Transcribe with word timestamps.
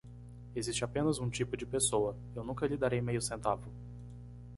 Existe 0.55 0.83
apenas 0.83 1.19
um 1.19 1.29
tipo 1.29 1.55
de 1.55 1.63
pessoa, 1.63 2.17
eu 2.35 2.43
nunca 2.43 2.65
lhe 2.65 2.75
darei 2.75 3.01
meio 3.03 3.21
centavo. 3.21 3.71